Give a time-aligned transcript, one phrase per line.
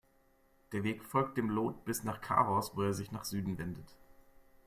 [0.71, 3.95] Der Weg folgt dem Lot bis nach Cahors, wo er sich nach Süden wendet.